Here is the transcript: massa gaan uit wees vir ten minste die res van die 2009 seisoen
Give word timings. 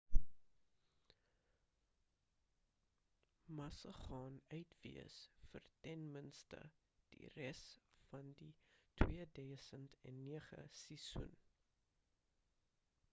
massa 3.57 3.91
gaan 3.97 4.39
uit 4.55 4.73
wees 4.87 5.19
vir 5.51 5.65
ten 5.87 6.07
minste 6.17 6.63
die 7.17 7.29
res 7.35 7.61
van 8.15 8.33
die 8.41 8.51
2009 9.05 10.69
seisoen 10.83 11.37